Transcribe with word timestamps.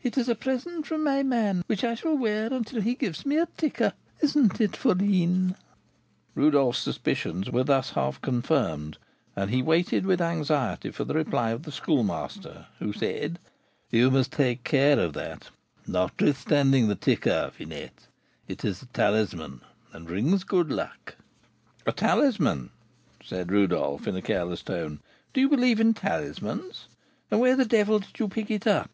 "It 0.00 0.16
is 0.16 0.28
a 0.28 0.36
present 0.36 0.86
from 0.86 1.02
my 1.02 1.24
man, 1.24 1.64
which 1.66 1.82
I 1.82 1.96
shall 1.96 2.16
wear 2.16 2.52
until 2.54 2.80
he 2.80 2.94
gives 2.94 3.26
me 3.26 3.36
a 3.36 3.46
'ticker.' 3.46 3.94
Isn't 4.20 4.60
it, 4.60 4.76
fourline?" 4.76 5.56
Rodolph's 6.36 6.78
suspicions 6.78 7.50
were 7.50 7.64
thus 7.64 7.90
half 7.90 8.20
confirmed, 8.20 8.96
and 9.34 9.50
he 9.50 9.62
waited 9.64 10.06
with 10.06 10.20
anxiety 10.20 10.92
for 10.92 11.02
the 11.02 11.14
reply 11.14 11.50
of 11.50 11.64
the 11.64 11.72
Schoolmaster, 11.72 12.66
who 12.78 12.92
said: 12.92 13.40
"You 13.90 14.08
must 14.08 14.30
take 14.30 14.62
care 14.62 15.00
of 15.00 15.14
that, 15.14 15.50
notwithstanding 15.84 16.86
the 16.86 16.94
'ticker,' 16.94 17.50
Finette; 17.52 18.06
it 18.46 18.64
is 18.64 18.82
a 18.82 18.86
talisman, 18.86 19.62
and 19.92 20.06
brings 20.06 20.44
good 20.44 20.70
luck." 20.70 21.16
"A 21.84 21.90
talisman!" 21.90 22.70
said 23.20 23.50
Rodolph, 23.50 24.06
in 24.06 24.14
a 24.14 24.22
careless 24.22 24.62
tone; 24.62 25.00
"do 25.32 25.40
you 25.40 25.48
believe 25.48 25.80
in 25.80 25.92
talismans? 25.92 26.86
And 27.32 27.40
where 27.40 27.56
the 27.56 27.64
devil 27.64 27.98
did 27.98 28.20
you 28.20 28.28
pick 28.28 28.48
it 28.48 28.68
up? 28.68 28.92